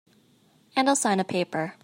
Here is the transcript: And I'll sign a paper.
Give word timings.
And 0.75 0.89
I'll 0.89 0.95
sign 0.95 1.19
a 1.19 1.23
paper. 1.23 1.75